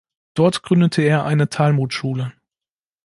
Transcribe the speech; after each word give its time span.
Dort 0.33 0.63
gründete 0.63 1.03
er 1.03 1.25
eine 1.25 1.47
Talmudschule. 1.49 2.33